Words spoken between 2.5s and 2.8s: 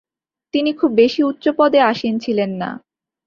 না।